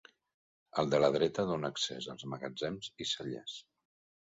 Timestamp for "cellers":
3.13-3.57